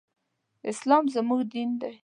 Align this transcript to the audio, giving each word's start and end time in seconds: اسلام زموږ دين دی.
اسلام 0.71 1.03
زموږ 1.13 1.41
دين 1.53 1.69
دی. 1.81 1.93